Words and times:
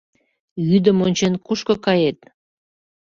—Йӱдым 0.69 0.97
ончен, 1.05 1.33
кушко 1.45 1.73
кает? 1.85 2.19